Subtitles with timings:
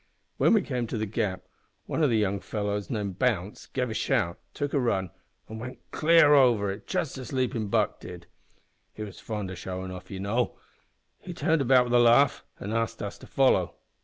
[0.37, 1.43] "When we came to the gap,
[1.85, 5.11] one of the young fellows named Bounce gave a shout, took a run,
[5.47, 8.25] and went clear over it just as Leapin' Buck did.
[8.95, 10.57] He was fond o' showin' off, you know!
[11.19, 13.75] He turned about with a laugh, and asked us to follow.